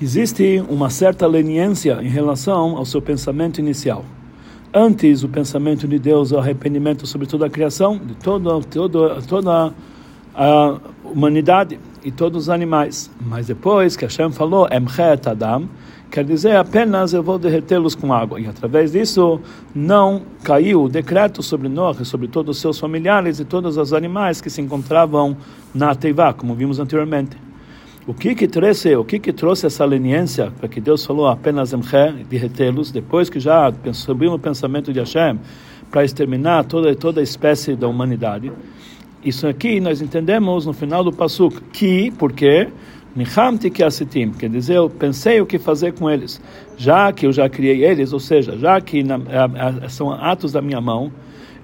existe 0.00 0.64
uma 0.68 0.88
certa 0.88 1.26
leniência 1.26 1.98
em 2.02 2.08
relação 2.08 2.76
ao 2.76 2.84
seu 2.84 3.02
pensamento 3.02 3.58
inicial. 3.58 4.04
Antes, 4.72 5.24
o 5.24 5.28
pensamento 5.28 5.86
de 5.88 5.98
Deus 5.98 6.30
é 6.32 6.36
o 6.36 6.38
arrependimento 6.38 7.06
sobre 7.06 7.26
toda 7.26 7.46
a 7.46 7.50
criação, 7.50 7.98
de 7.98 8.14
todo, 8.14 8.64
todo, 8.64 9.22
toda 9.26 9.74
a 10.34 10.80
humanidade 11.04 11.78
e 12.04 12.10
todos 12.10 12.44
os 12.44 12.48
animais. 12.48 13.10
Mas 13.20 13.48
depois 13.48 13.96
que 13.96 14.04
Hashem 14.04 14.30
falou, 14.30 14.68
Emchet 14.70 15.28
Adam, 15.28 15.68
quer 16.08 16.24
dizer 16.24 16.56
apenas 16.56 17.12
eu 17.12 17.22
vou 17.22 17.36
derretê-los 17.38 17.96
com 17.96 18.12
água. 18.12 18.40
E 18.40 18.46
através 18.46 18.92
disso 18.92 19.40
não 19.74 20.22
caiu 20.44 20.84
o 20.84 20.88
decreto 20.88 21.42
sobre 21.42 21.68
Noé, 21.68 22.04
sobre 22.04 22.28
todos 22.28 22.56
os 22.56 22.62
seus 22.62 22.78
familiares 22.78 23.40
e 23.40 23.44
todos 23.44 23.76
os 23.76 23.92
animais 23.92 24.40
que 24.40 24.48
se 24.48 24.62
encontravam 24.62 25.36
na 25.74 25.94
Teivá, 25.96 26.32
como 26.32 26.54
vimos 26.54 26.78
anteriormente. 26.78 27.49
O 28.10 28.12
que 28.12 28.34
que 28.34 28.48
trouxe, 28.48 28.96
o 28.96 29.04
que 29.04 29.20
que 29.20 29.32
trouxe 29.32 29.66
essa 29.66 29.84
leniência 29.84 30.50
para 30.58 30.68
que 30.68 30.80
Deus 30.80 31.06
falou 31.06 31.28
apenas 31.28 31.70
de 32.28 32.36
retê-los, 32.36 32.90
depois 32.90 33.30
que 33.30 33.38
já 33.38 33.72
subiu 33.92 34.32
no 34.32 34.38
pensamento 34.38 34.92
de 34.92 34.98
Hashem 34.98 35.38
para 35.92 36.04
exterminar 36.04 36.64
toda 36.64 36.92
toda 36.96 37.20
a 37.20 37.22
espécie 37.22 37.76
da 37.76 37.86
humanidade? 37.86 38.50
Isso 39.24 39.46
aqui 39.46 39.78
nós 39.78 40.02
entendemos 40.02 40.66
no 40.66 40.72
final 40.72 41.04
do 41.04 41.12
pasuk. 41.12 41.60
Que 41.72 42.10
porque 42.10 42.66
Nihamti 43.14 43.70
que 43.70 43.84
asitim, 43.84 44.32
quer 44.32 44.50
dizer, 44.50 44.78
eu 44.78 44.90
pensei 44.90 45.40
o 45.40 45.46
que 45.46 45.60
fazer 45.60 45.92
com 45.92 46.10
eles, 46.10 46.40
já 46.76 47.12
que 47.12 47.26
eu 47.26 47.32
já 47.32 47.48
criei 47.48 47.84
eles, 47.84 48.12
ou 48.12 48.18
seja, 48.18 48.58
já 48.58 48.80
que 48.80 49.04
na, 49.04 49.14
a, 49.14 49.84
a, 49.86 49.88
são 49.88 50.12
atos 50.12 50.50
da 50.50 50.60
minha 50.60 50.80
mão, 50.80 51.12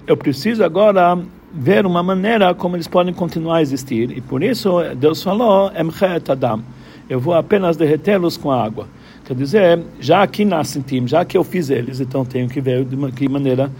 eu 0.07 0.15
preciso 0.15 0.63
agora 0.63 1.19
ver 1.53 1.85
uma 1.85 2.03
maneira 2.03 2.53
como 2.53 2.75
eles 2.75 2.87
podem 2.87 3.13
continuar 3.13 3.57
a 3.57 3.61
existir. 3.61 4.15
E 4.15 4.21
por 4.21 4.43
isso 4.43 4.71
Deus 4.95 5.23
falou, 5.23 5.71
Emchet 5.79 6.31
Adam, 6.31 6.61
eu 7.09 7.19
vou 7.19 7.33
apenas 7.33 7.77
derretê-los 7.77 8.37
com 8.37 8.51
a 8.51 8.63
água. 8.63 8.87
Quer 9.25 9.35
dizer, 9.35 9.83
já 9.99 10.25
que 10.25 10.45
nascem 10.45 10.81
tim, 10.81 11.07
já 11.07 11.25
que 11.25 11.37
eu 11.37 11.43
fiz 11.43 11.69
eles, 11.69 11.99
então 11.99 12.23
tenho 12.23 12.47
que 12.47 12.61
ver 12.61 12.85
de 12.85 12.95
uma, 12.95 13.11
que 13.11 13.27
maneira 13.27 13.71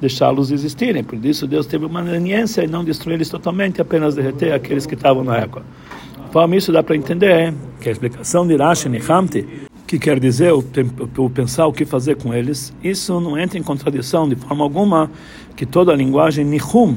deixá-los 0.00 0.50
existirem. 0.50 1.02
Por 1.02 1.24
isso 1.24 1.46
Deus 1.46 1.66
teve 1.66 1.86
uma 1.86 2.00
leniência 2.00 2.62
e 2.62 2.66
não 2.66 2.84
destruir 2.84 3.14
eles 3.14 3.28
totalmente, 3.28 3.80
apenas 3.80 4.14
derreter 4.14 4.52
aqueles 4.52 4.86
que 4.86 4.94
estavam 4.94 5.24
na 5.24 5.36
água. 5.36 5.62
Conforme 6.26 6.56
isso 6.56 6.72
dá 6.72 6.82
para 6.82 6.96
entender 6.96 7.52
que 7.80 7.88
a 7.88 7.92
explicação 7.92 8.46
de 8.46 8.56
Rashi 8.56 8.88
Nihamti, 8.88 9.46
que 9.92 9.98
quer 9.98 10.18
dizer 10.18 10.54
o, 10.54 10.62
pensar 11.28 11.66
o 11.66 11.72
que 11.72 11.84
fazer 11.84 12.16
com 12.16 12.32
eles, 12.32 12.72
isso 12.82 13.20
não 13.20 13.38
entra 13.38 13.58
em 13.58 13.62
contradição 13.62 14.26
de 14.26 14.34
forma 14.36 14.64
alguma 14.64 15.10
que 15.54 15.66
toda 15.66 15.92
a 15.92 15.94
linguagem 15.94 16.46
Nihum 16.46 16.96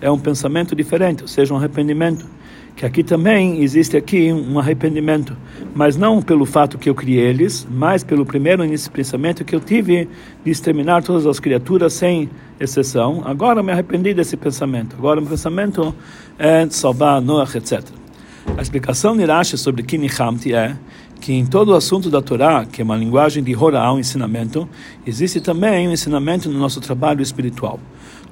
é 0.00 0.08
um 0.08 0.18
pensamento 0.18 0.76
diferente, 0.76 1.22
ou 1.22 1.28
seja, 1.28 1.52
um 1.52 1.56
arrependimento. 1.56 2.24
Que 2.76 2.86
aqui 2.86 3.02
também 3.02 3.64
existe 3.64 3.96
aqui 3.96 4.32
um 4.32 4.60
arrependimento, 4.60 5.36
mas 5.74 5.96
não 5.96 6.22
pelo 6.22 6.46
fato 6.46 6.78
que 6.78 6.88
eu 6.88 6.94
criei 6.94 7.24
eles, 7.24 7.66
mas 7.68 8.04
pelo 8.04 8.24
primeiro 8.24 8.64
início 8.64 8.92
pensamento 8.92 9.44
que 9.44 9.56
eu 9.56 9.60
tive 9.60 10.08
de 10.44 10.50
exterminar 10.52 11.02
todas 11.02 11.26
as 11.26 11.40
criaturas 11.40 11.94
sem 11.94 12.30
exceção. 12.60 13.22
Agora 13.24 13.60
me 13.60 13.72
arrependi 13.72 14.14
desse 14.14 14.36
pensamento. 14.36 14.94
Agora 14.96 15.20
o 15.20 15.26
pensamento 15.26 15.92
é 16.38 16.64
salvar 16.70 17.20
Noah, 17.20 17.50
etc. 17.56 17.82
A 18.56 18.62
explicação 18.62 19.16
de 19.16 19.24
Rashi 19.24 19.58
sobre 19.58 19.82
Kinihamti 19.82 20.54
é 20.54 20.76
que 21.20 21.32
em 21.32 21.46
todo 21.46 21.70
o 21.70 21.74
assunto 21.74 22.10
da 22.10 22.20
Torá, 22.20 22.64
que 22.64 22.80
é 22.80 22.84
uma 22.84 22.96
linguagem 22.96 23.42
de 23.42 23.54
Horá, 23.56 23.92
um 23.92 23.98
ensinamento, 23.98 24.68
existe 25.06 25.40
também 25.40 25.88
um 25.88 25.92
ensinamento 25.92 26.48
no 26.48 26.58
nosso 26.58 26.80
trabalho 26.80 27.22
espiritual. 27.22 27.80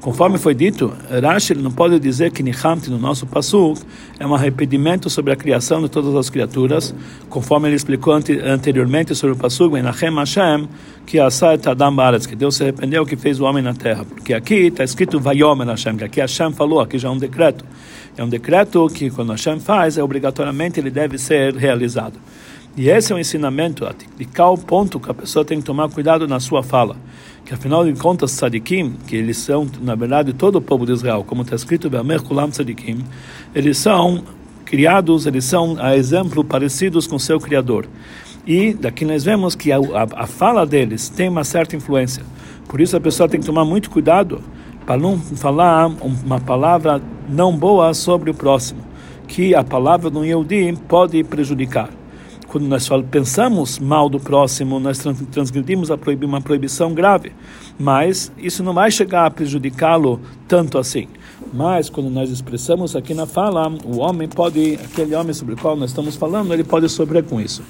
Conforme 0.04 0.36
foi 0.36 0.54
dito, 0.54 0.92
Rashi 1.22 1.54
não 1.54 1.70
pode 1.70 1.98
dizer 1.98 2.30
que 2.30 2.42
Nihamti 2.42 2.90
no 2.90 2.98
nosso 2.98 3.26
Passuk 3.26 3.80
é 4.20 4.26
um 4.26 4.34
arrependimento 4.34 5.08
sobre 5.08 5.32
a 5.32 5.36
criação 5.36 5.80
de 5.80 5.88
todas 5.88 6.14
as 6.14 6.28
criaturas, 6.28 6.94
conforme 7.30 7.68
ele 7.68 7.76
explicou 7.76 8.12
anteriormente 8.12 9.14
sobre 9.14 9.34
o 9.34 9.38
Passuk, 9.38 9.72
Menachem 9.72 10.14
Hashem, 10.14 10.68
que 11.06 11.18
Asat 11.18 11.66
Adam 11.66 11.96
Baratz, 11.96 12.26
que 12.26 12.36
Deus 12.36 12.54
se 12.54 12.64
arrependeu 12.64 13.06
que 13.06 13.16
fez 13.16 13.40
o 13.40 13.44
homem 13.44 13.62
na 13.62 13.72
terra. 13.72 14.04
Porque 14.04 14.34
aqui 14.34 14.66
está 14.66 14.84
escrito 14.84 15.18
Vayomer 15.18 15.66
Hashem, 15.68 15.96
que 15.96 16.04
aqui 16.04 16.20
Hashem 16.20 16.52
falou, 16.52 16.80
aqui 16.80 16.98
já 16.98 17.08
é 17.08 17.10
um 17.10 17.16
decreto. 17.16 17.64
É 18.14 18.22
um 18.22 18.28
decreto 18.28 18.86
que 18.88 19.08
quando 19.08 19.30
Hashem 19.30 19.58
faz, 19.58 19.96
é 19.96 20.02
obrigatoriamente 20.02 20.78
ele 20.78 20.90
deve 20.90 21.16
ser 21.16 21.54
realizado. 21.56 22.20
E 22.76 22.90
esse 22.90 23.12
é 23.12 23.14
um 23.16 23.20
ensinamento 23.20 23.86
de 24.18 24.24
qual 24.24 24.58
ponto 24.58 24.98
que 24.98 25.08
a 25.08 25.14
pessoa 25.14 25.44
tem 25.44 25.60
que 25.60 25.64
tomar 25.64 25.88
cuidado 25.90 26.26
na 26.26 26.40
sua 26.40 26.60
fala. 26.60 26.96
Que 27.44 27.54
afinal 27.54 27.84
de 27.84 27.92
contas, 27.92 28.32
tzadikim, 28.32 28.96
que 29.06 29.14
eles 29.14 29.36
são, 29.36 29.64
na 29.80 29.94
verdade, 29.94 30.32
todo 30.32 30.56
o 30.56 30.60
povo 30.60 30.84
de 30.84 30.90
Israel, 30.90 31.22
como 31.24 31.42
está 31.42 31.54
escrito, 31.54 31.88
Kulam 32.26 32.50
tzadikim, 32.50 33.04
eles 33.54 33.78
são 33.78 34.24
criados, 34.64 35.24
eles 35.24 35.44
são 35.44 35.76
a 35.78 35.96
exemplo 35.96 36.42
parecidos 36.42 37.06
com 37.06 37.16
seu 37.16 37.38
Criador. 37.38 37.86
E 38.44 38.74
daqui 38.74 39.04
nós 39.04 39.22
vemos 39.22 39.54
que 39.54 39.70
a, 39.70 39.76
a, 39.76 40.24
a 40.24 40.26
fala 40.26 40.66
deles 40.66 41.08
tem 41.08 41.28
uma 41.28 41.44
certa 41.44 41.76
influência. 41.76 42.24
Por 42.68 42.80
isso 42.80 42.96
a 42.96 43.00
pessoa 43.00 43.28
tem 43.28 43.38
que 43.38 43.46
tomar 43.46 43.64
muito 43.64 43.88
cuidado 43.88 44.40
para 44.84 44.96
não 44.96 45.16
falar 45.16 45.86
uma 45.86 46.40
palavra 46.40 47.00
não 47.28 47.56
boa 47.56 47.94
sobre 47.94 48.30
o 48.30 48.34
próximo, 48.34 48.80
que 49.28 49.54
a 49.54 49.62
palavra 49.62 50.10
do 50.10 50.24
Yehudi 50.24 50.76
pode 50.88 51.22
prejudicar 51.22 51.88
quando 52.54 52.68
nós 52.68 52.88
pensamos 53.10 53.80
mal 53.80 54.08
do 54.08 54.20
próximo, 54.20 54.78
nós 54.78 55.02
transgredimos 55.32 55.88
proib 56.00 56.24
uma 56.24 56.40
proibição 56.40 56.94
grave. 56.94 57.32
Mas 57.76 58.30
isso 58.38 58.62
não 58.62 58.72
vai 58.72 58.92
chegar 58.92 59.26
a 59.26 59.30
prejudicá-lo 59.32 60.20
tanto 60.46 60.78
assim. 60.78 61.08
Mas 61.52 61.90
quando 61.90 62.08
nós 62.08 62.30
expressamos 62.30 62.94
aqui 62.94 63.12
na 63.12 63.26
fala, 63.26 63.68
o 63.84 63.98
homem 63.98 64.28
pode, 64.28 64.78
aquele 64.84 65.16
homem 65.16 65.34
sobre 65.34 65.54
o 65.54 65.56
qual 65.56 65.74
nós 65.74 65.90
estamos 65.90 66.14
falando, 66.14 66.54
ele 66.54 66.62
pode 66.62 66.88
sofrer 66.88 67.24
com 67.24 67.40
isso. 67.40 67.60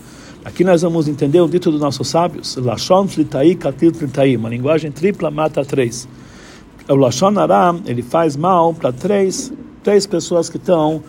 Aqui 0.45 0.63
nós 0.63 0.83
vamos 0.83 1.09
entender 1.09 1.41
o 1.41 1.49
dito 1.49 1.71
dos 1.71 1.81
nossos 1.81 2.07
sábios, 2.07 2.55
Lashon 2.57 3.09
Flitai 3.09 3.55
Katil 3.55 3.95
Flitai, 3.95 4.37
uma 4.37 4.51
linguagem 4.51 4.93
tripla 4.93 5.31
mata 5.31 5.65
três. 5.65 6.07
O 6.87 6.95
Lashon 6.95 7.39
Aram, 7.39 7.81
ele 7.87 8.03
faz 8.03 8.37
mal 8.37 8.75
para 8.75 8.93
três, 8.93 9.51
três 9.83 10.07
pessoas 10.07 10.51
que 10.51 10.59
estão 10.59 11.03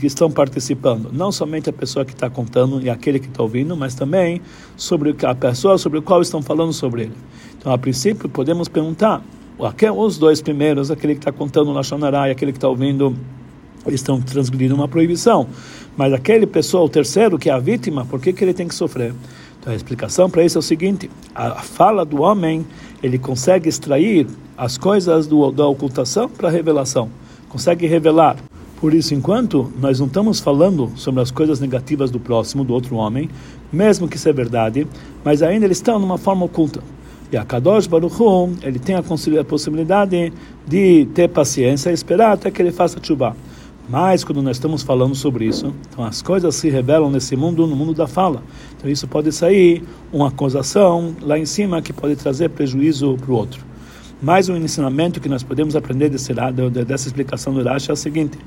que 0.00 0.06
estão 0.06 0.30
participando, 0.30 1.10
não 1.12 1.30
somente 1.30 1.68
a 1.68 1.72
pessoa 1.72 2.04
que 2.04 2.12
está 2.12 2.30
contando 2.30 2.80
e 2.80 2.88
aquele 2.88 3.18
que 3.18 3.28
está 3.28 3.42
ouvindo, 3.42 3.76
mas 3.76 3.94
também 3.94 4.40
sobre 4.76 5.14
a 5.24 5.34
pessoa 5.34 5.76
sobre 5.76 5.98
a 5.98 6.02
qual 6.02 6.22
estão 6.22 6.40
falando 6.40 6.72
sobre 6.72 7.02
ele. 7.02 7.12
Então, 7.58 7.72
a 7.72 7.78
princípio, 7.78 8.28
podemos 8.28 8.68
perguntar, 8.68 9.22
os 9.94 10.18
dois 10.18 10.40
primeiros, 10.40 10.90
aquele 10.90 11.14
que 11.14 11.20
está 11.20 11.32
contando 11.32 11.72
na 11.72 11.82
Shonará 11.82 12.28
e 12.28 12.30
aquele 12.30 12.52
que 12.52 12.58
está 12.58 12.68
ouvindo, 12.68 13.14
estão 13.86 14.20
transgredindo 14.20 14.74
uma 14.74 14.88
proibição. 14.88 15.46
Mas 15.96 16.12
aquele 16.12 16.46
pessoa, 16.46 16.84
o 16.84 16.88
terceiro, 16.88 17.38
que 17.38 17.48
é 17.48 17.52
a 17.52 17.58
vítima, 17.58 18.04
por 18.04 18.20
que, 18.20 18.32
que 18.32 18.44
ele 18.44 18.54
tem 18.54 18.68
que 18.68 18.74
sofrer? 18.74 19.14
Então, 19.60 19.72
a 19.72 19.76
explicação 19.76 20.28
para 20.28 20.44
isso 20.44 20.58
é 20.58 20.60
o 20.60 20.62
seguinte: 20.62 21.10
a 21.34 21.62
fala 21.62 22.04
do 22.04 22.22
homem, 22.22 22.66
ele 23.02 23.18
consegue 23.18 23.68
extrair 23.68 24.26
as 24.56 24.78
coisas 24.78 25.26
do, 25.26 25.50
da 25.50 25.66
ocultação 25.66 26.28
para 26.28 26.48
a 26.48 26.50
revelação, 26.50 27.10
consegue 27.48 27.86
revelar. 27.86 28.36
Por 28.80 28.92
isso, 28.92 29.14
enquanto 29.14 29.72
nós 29.80 29.98
não 29.98 30.06
estamos 30.06 30.38
falando 30.38 30.92
sobre 30.96 31.22
as 31.22 31.30
coisas 31.30 31.60
negativas 31.60 32.10
do 32.10 32.20
próximo, 32.20 32.62
do 32.62 32.74
outro 32.74 32.96
homem, 32.96 33.30
mesmo 33.72 34.06
que 34.06 34.16
isso 34.16 34.28
é 34.28 34.32
verdade, 34.32 34.86
mas 35.24 35.42
ainda 35.42 35.64
eles 35.64 35.78
estão 35.78 35.98
numa 35.98 36.18
forma 36.18 36.44
oculta. 36.44 36.80
E 37.32 37.36
a 37.36 37.44
Kadosh 37.44 37.86
Baruch 37.86 38.22
Hu, 38.22 38.52
ele 38.62 38.78
tem 38.78 38.94
a 38.94 39.02
possibilidade 39.02 40.32
de 40.66 41.06
ter 41.14 41.28
paciência 41.28 41.90
e 41.90 41.94
esperar 41.94 42.32
até 42.32 42.50
que 42.50 42.60
ele 42.60 42.70
faça 42.70 42.98
chuva. 43.02 43.34
Mas 43.88 44.22
quando 44.22 44.42
nós 44.42 44.56
estamos 44.56 44.82
falando 44.82 45.14
sobre 45.14 45.46
isso, 45.46 45.72
então 45.90 46.04
as 46.04 46.20
coisas 46.20 46.54
se 46.54 46.68
revelam 46.68 47.10
nesse 47.10 47.34
mundo, 47.34 47.66
no 47.66 47.74
mundo 47.74 47.94
da 47.94 48.06
fala. 48.06 48.42
Então 48.76 48.90
isso 48.90 49.08
pode 49.08 49.32
sair 49.32 49.82
uma 50.12 50.28
acusação 50.28 51.16
lá 51.22 51.38
em 51.38 51.46
cima 51.46 51.80
que 51.80 51.92
pode 51.92 52.14
trazer 52.14 52.50
prejuízo 52.50 53.16
para 53.16 53.32
o 53.32 53.34
outro. 53.34 53.65
Mais 54.20 54.48
um 54.48 54.56
ensinamento 54.56 55.20
que 55.20 55.28
nós 55.28 55.42
podemos 55.42 55.76
aprender 55.76 56.08
desse 56.08 56.32
dessa 56.86 57.06
explicação 57.06 57.52
do 57.52 57.62
Rashi 57.62 57.90
é 57.90 57.92
o 57.92 57.96
seguinte: 57.96 58.38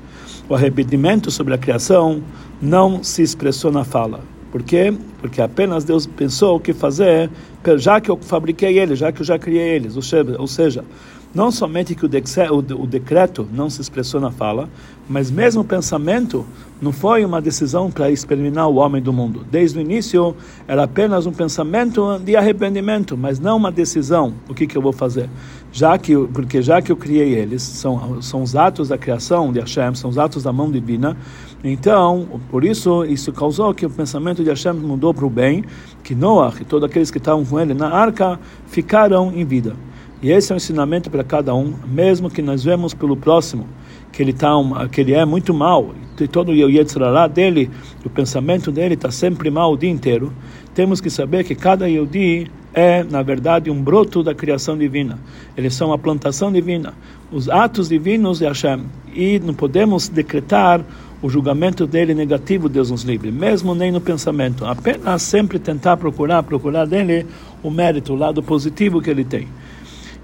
o 0.48 0.54
arrependimento 0.56 1.30
sobre 1.30 1.54
a 1.54 1.58
criação 1.58 2.20
não 2.60 3.04
se 3.04 3.22
expressou 3.22 3.70
na 3.70 3.84
fala. 3.84 4.20
Por 4.50 4.64
quê? 4.64 4.92
Porque 5.20 5.40
apenas 5.40 5.84
Deus 5.84 6.08
pensou 6.08 6.56
o 6.56 6.60
que 6.60 6.72
fazer, 6.72 7.30
já 7.76 8.00
que 8.00 8.10
eu 8.10 8.16
fabriquei 8.16 8.80
eles, 8.80 8.98
já 8.98 9.12
que 9.12 9.20
eu 9.20 9.24
já 9.24 9.38
criei 9.38 9.76
eles. 9.76 9.94
Ou 9.94 10.48
seja, 10.48 10.84
não 11.34 11.50
somente 11.50 11.94
que 11.94 12.04
o, 12.04 12.08
o, 12.58 12.86
decreto 12.86 13.48
não 13.52 13.70
se 13.70 13.80
expressou 13.80 14.20
na 14.20 14.30
fala, 14.30 14.68
mas 15.08 15.30
mesmo 15.30 15.62
o 15.62 15.64
pensamento 15.64 16.44
não 16.82 16.92
foi 16.92 17.24
uma 17.24 17.40
decisão 17.40 17.90
para 17.90 18.10
exterminar 18.10 18.66
o 18.66 18.76
homem 18.76 19.00
do 19.00 19.12
mundo. 19.12 19.44
Desde 19.48 19.78
o 19.78 19.80
início 19.80 20.34
era 20.66 20.84
apenas 20.84 21.26
um 21.26 21.32
pensamento 21.32 22.18
de 22.18 22.34
arrependimento, 22.36 23.16
mas 23.16 23.38
não 23.38 23.56
uma 23.56 23.70
decisão. 23.70 24.32
O 24.48 24.54
que, 24.54 24.66
que 24.66 24.76
eu 24.76 24.82
vou 24.82 24.92
fazer? 24.92 25.28
Já 25.72 25.96
que, 25.98 26.16
porque 26.28 26.62
já 26.62 26.82
que 26.82 26.90
eu 26.90 26.96
criei 26.96 27.34
eles, 27.34 27.62
são, 27.62 28.20
são 28.20 28.42
os 28.42 28.56
atos 28.56 28.88
da 28.88 28.98
criação 28.98 29.52
de 29.52 29.60
Hashem, 29.60 29.94
são 29.94 30.10
os 30.10 30.18
atos 30.18 30.42
da 30.42 30.52
mão 30.52 30.70
divina. 30.70 31.16
Então, 31.62 32.40
por 32.50 32.64
isso, 32.64 33.04
isso 33.04 33.32
causou 33.32 33.72
que 33.74 33.86
o 33.86 33.90
pensamento 33.90 34.42
de 34.42 34.48
Hashem 34.48 34.72
mudou 34.72 35.12
para 35.12 35.26
o 35.26 35.30
bem, 35.30 35.64
que 36.02 36.14
Noah 36.14 36.54
e 36.60 36.64
todos 36.64 36.88
aqueles 36.88 37.10
que 37.10 37.18
estavam 37.18 37.44
com 37.44 37.60
ele 37.60 37.74
na 37.74 37.90
arca 37.90 38.40
ficaram 38.66 39.32
em 39.32 39.44
vida. 39.44 39.76
E 40.22 40.30
esse 40.30 40.52
é 40.52 40.54
um 40.54 40.56
ensinamento 40.56 41.10
para 41.10 41.24
cada 41.24 41.54
um, 41.54 41.74
mesmo 41.86 42.30
que 42.30 42.42
nós 42.42 42.62
vemos 42.62 42.92
pelo 42.92 43.16
próximo 43.16 43.66
que 44.12 44.22
ele 44.22 44.32
tá 44.32 44.56
um, 44.56 44.88
que 44.88 45.00
ele 45.00 45.14
é 45.14 45.24
muito 45.24 45.54
mal, 45.54 45.94
e 46.20 46.28
todo 46.28 46.50
o 46.50 46.54
Yetzirará 46.54 47.26
dele, 47.26 47.70
o 48.04 48.10
pensamento 48.10 48.70
dele 48.70 48.94
está 48.94 49.10
sempre 49.10 49.50
mal 49.50 49.72
o 49.72 49.76
dia 49.76 49.88
inteiro. 49.88 50.32
Temos 50.74 51.00
que 51.00 51.08
saber 51.08 51.44
que 51.44 51.54
cada 51.54 51.88
Yehudi 51.88 52.50
é, 52.72 53.02
na 53.02 53.22
verdade, 53.22 53.70
um 53.70 53.82
broto 53.82 54.22
da 54.22 54.34
criação 54.34 54.76
divina. 54.76 55.18
Eles 55.56 55.74
são 55.74 55.92
a 55.92 55.98
plantação 55.98 56.52
divina, 56.52 56.94
os 57.32 57.48
atos 57.48 57.88
divinos 57.88 58.38
de 58.38 58.46
Hashem. 58.46 58.84
E 59.14 59.40
não 59.40 59.54
podemos 59.54 60.08
decretar 60.08 60.84
o 61.22 61.28
julgamento 61.28 61.86
dele 61.86 62.14
negativo, 62.14 62.68
Deus 62.68 62.90
nos 62.90 63.02
livre, 63.02 63.32
mesmo 63.32 63.74
nem 63.74 63.90
no 63.90 64.00
pensamento. 64.00 64.64
Apenas 64.64 65.22
sempre 65.22 65.58
tentar 65.58 65.96
procurar, 65.96 66.42
procurar 66.42 66.86
dele 66.86 67.26
o 67.62 67.70
mérito, 67.70 68.12
o 68.12 68.16
lado 68.16 68.42
positivo 68.42 69.02
que 69.02 69.10
ele 69.10 69.24
tem. 69.24 69.48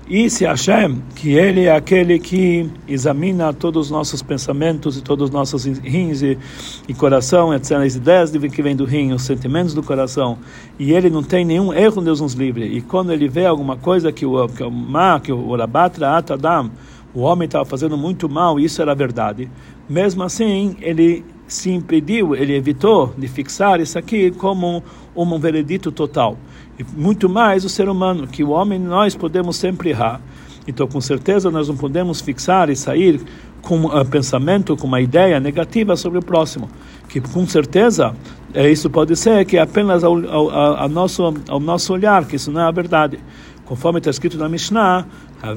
E 0.09 0.31
se 0.31 0.45
Hashem, 0.45 1.03
que 1.17 1.33
Ele 1.33 1.65
é 1.65 1.75
aquele 1.75 2.21
que 2.21 2.71
examina 2.87 3.53
todos 3.53 3.87
os 3.87 3.91
nossos 3.91 4.23
pensamentos 4.23 4.97
e 4.97 5.03
todos 5.03 5.25
os 5.25 5.31
nossos 5.31 5.65
rins 5.65 6.23
e, 6.23 6.39
e 6.87 6.95
coração, 6.95 7.53
etc., 7.53 7.73
as 7.79 7.97
ideias 7.97 8.31
que 8.31 8.63
vêm 8.63 8.77
do 8.77 8.85
rim, 8.85 9.13
os 9.13 9.23
sentimentos 9.23 9.75
do 9.75 9.83
coração, 9.83 10.39
e 10.79 10.93
Ele 10.93 11.11
não 11.11 11.25
tem 11.25 11.45
nenhum 11.45 11.73
erro, 11.73 12.01
Deus 12.01 12.21
nos 12.21 12.35
livre. 12.35 12.65
E 12.67 12.81
quando 12.81 13.13
Ele 13.13 13.27
vê 13.27 13.47
alguma 13.47 13.77
coisa 13.77 14.13
que 14.13 14.25
o 14.25 14.47
que 14.49 14.63
o 14.63 14.71
má, 14.71 15.19
que 15.19 15.33
o 15.33 15.49
Orabatra 15.49 16.17
Atadam, 16.17 16.71
o 17.13 17.23
homem 17.23 17.47
estava 17.47 17.65
fazendo 17.65 17.97
muito 17.97 18.29
mal, 18.29 18.61
e 18.61 18.65
isso 18.65 18.81
era 18.81 18.95
verdade, 18.95 19.51
mesmo 19.89 20.23
assim, 20.23 20.77
Ele 20.83 21.25
se 21.47 21.71
impediu, 21.71 22.35
Ele 22.35 22.55
evitou 22.55 23.15
de 23.17 23.29
fixar 23.29 23.81
isso 23.81 23.99
aqui 23.99 24.31
como 24.33 24.83
um 25.15 25.39
veredito 25.39 25.93
total. 25.93 26.37
E 26.79 26.85
muito 26.97 27.29
mais 27.29 27.65
o 27.65 27.69
ser 27.69 27.89
humano, 27.89 28.27
que 28.27 28.45
o 28.45 28.51
homem, 28.51 28.79
nós 28.79 29.15
podemos 29.15 29.57
sempre 29.57 29.91
errar. 29.91 30.21
Então, 30.69 30.87
com 30.87 31.01
certeza, 31.01 31.51
nós 31.51 31.69
não 31.69 31.77
podemos 31.77 32.21
fixar 32.21 32.69
e 32.69 32.77
sair 32.77 33.21
com 33.63 33.79
um 33.79 34.05
pensamento, 34.05 34.77
com 34.77 34.87
uma 34.87 35.01
ideia 35.01 35.41
negativa 35.41 35.97
sobre 35.97 36.19
o 36.19 36.23
próximo. 36.23 36.69
Que, 37.09 37.21
com 37.21 37.47
certeza, 37.47 38.15
é, 38.53 38.71
isso 38.71 38.91
pode 38.91 39.17
ser 39.17 39.45
que 39.45 39.59
apenas 39.59 40.05
ao, 40.05 40.17
ao, 40.29 40.51
ao, 40.51 40.89
nosso, 40.89 41.35
ao 41.49 41.61
nosso 41.61 41.93
olhar, 41.93 42.25
que 42.27 42.37
isso 42.37 42.51
não 42.51 42.61
é 42.61 42.65
a 42.65 42.71
verdade. 42.71 43.19
Conforme 43.65 43.99
está 43.99 44.11
escrito 44.11 44.39
na 44.39 44.49
Mishnah, 44.49 45.07
que 45.41 45.47
a 45.47 45.55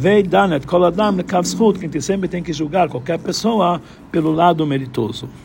gente 1.81 2.01
sempre 2.01 2.27
tem 2.27 2.43
que 2.43 2.51
julgar 2.51 2.89
qualquer 2.89 3.19
pessoa 3.19 3.81
pelo 4.11 4.31
lado 4.31 4.65
meritoso. 4.65 5.29